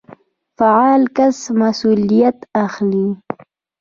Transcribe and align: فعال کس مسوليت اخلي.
فعال 0.57 1.01
کس 1.15 1.37
مسوليت 1.59 2.37
اخلي. 2.65 3.07